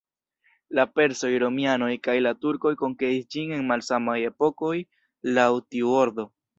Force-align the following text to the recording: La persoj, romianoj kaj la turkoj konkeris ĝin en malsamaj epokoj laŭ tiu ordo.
La 0.79 0.85
persoj, 0.99 1.29
romianoj 1.43 1.91
kaj 2.09 2.17
la 2.29 2.33
turkoj 2.47 2.73
konkeris 2.81 3.31
ĝin 3.37 3.55
en 3.61 3.65
malsamaj 3.71 4.19
epokoj 4.35 4.77
laŭ 5.39 5.49
tiu 5.71 5.99
ordo. 6.05 6.33